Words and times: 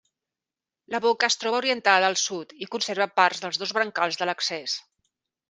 La 0.95 1.01
boca 1.03 1.29
es 1.31 1.37
troba 1.41 1.59
orientada 1.63 2.07
al 2.13 2.17
sud 2.21 2.57
i 2.67 2.69
conserva 2.77 3.09
parts 3.21 3.45
dels 3.45 3.61
dos 3.65 3.75
brancals 3.79 4.19
de 4.23 4.31
l'accés. 4.31 4.77